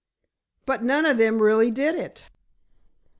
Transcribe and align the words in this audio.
"But 0.65 0.81
none 0.81 1.05
of 1.05 1.19
them 1.19 1.39
really 1.43 1.69
did 1.69 1.93
it." 1.93 2.27